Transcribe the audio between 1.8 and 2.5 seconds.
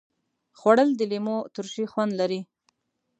خوند لري